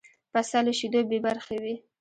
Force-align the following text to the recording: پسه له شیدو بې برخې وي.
پسه 0.31 0.59
له 0.65 0.71
شیدو 0.79 1.01
بې 1.09 1.19
برخې 1.25 1.57
وي. 1.63 1.75